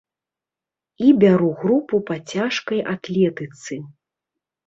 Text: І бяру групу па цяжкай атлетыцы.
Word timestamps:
І 1.07 1.09
бяру 1.23 1.49
групу 1.59 1.95
па 2.09 2.17
цяжкай 2.33 2.79
атлетыцы. 2.93 3.73